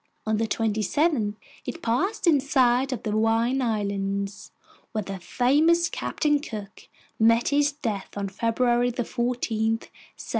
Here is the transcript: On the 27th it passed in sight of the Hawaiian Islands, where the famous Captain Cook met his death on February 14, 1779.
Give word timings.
On 0.25 0.37
the 0.37 0.47
27th 0.47 1.35
it 1.63 1.83
passed 1.83 2.25
in 2.25 2.39
sight 2.39 2.91
of 2.91 3.03
the 3.03 3.11
Hawaiian 3.11 3.61
Islands, 3.61 4.49
where 4.93 5.03
the 5.03 5.19
famous 5.19 5.89
Captain 5.89 6.39
Cook 6.39 6.87
met 7.19 7.49
his 7.49 7.71
death 7.73 8.17
on 8.17 8.27
February 8.29 8.89
14, 8.89 9.03
1779. 9.05 9.91